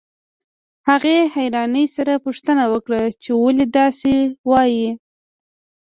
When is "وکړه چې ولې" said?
2.73-3.65